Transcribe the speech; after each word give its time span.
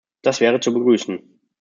Das 0.23 0.39
wäre 0.41 0.59
zu 0.59 0.73
begrüßen. 0.73 1.39